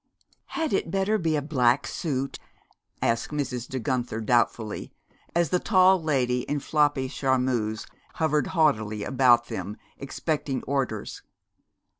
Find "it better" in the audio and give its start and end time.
0.73-1.19